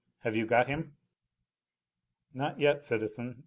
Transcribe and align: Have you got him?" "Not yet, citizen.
Have 0.23 0.35
you 0.35 0.47
got 0.47 0.65
him?" 0.65 0.93
"Not 2.33 2.59
yet, 2.59 2.83
citizen. 2.83 3.35